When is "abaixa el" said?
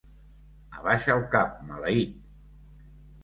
0.77-1.21